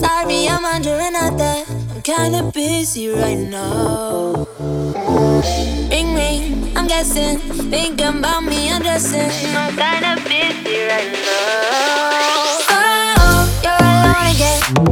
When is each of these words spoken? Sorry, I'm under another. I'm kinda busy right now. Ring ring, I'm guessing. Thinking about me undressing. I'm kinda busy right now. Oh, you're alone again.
Sorry, 0.00 0.48
I'm 0.48 0.64
under 0.64 0.96
another. 0.98 1.64
I'm 1.92 2.00
kinda 2.00 2.50
busy 2.54 3.08
right 3.08 3.36
now. 3.36 4.46
Ring 5.90 6.14
ring, 6.14 6.72
I'm 6.74 6.86
guessing. 6.86 7.36
Thinking 7.70 8.18
about 8.18 8.42
me 8.44 8.70
undressing. 8.70 9.30
I'm 9.54 9.76
kinda 9.76 10.16
busy 10.24 10.78
right 10.88 11.12
now. 11.12 12.72
Oh, 12.72 13.44
you're 13.62 13.76
alone 13.76 14.26
again. 14.32 14.89